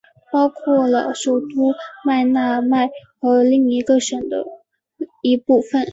[0.31, 1.45] 包括了首都
[2.03, 4.43] 麦纳麦和另一个市的
[5.21, 5.87] 一部份。